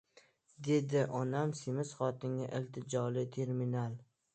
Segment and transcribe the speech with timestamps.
[0.67, 4.07] —dedi onam semiz xotinga iltijoli termilib.